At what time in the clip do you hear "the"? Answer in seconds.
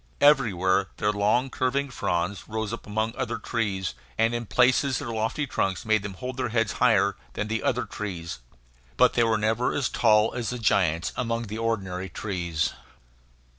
3.11-3.19, 7.49-7.61, 10.49-10.57, 11.43-11.59